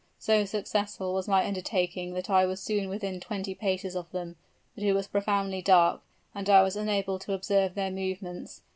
[0.17, 4.35] So successful was my undertaking that I was soon within twenty paces of them.
[4.73, 6.01] But it was profoundly dark,
[6.33, 8.63] and I was unable to observe their movements.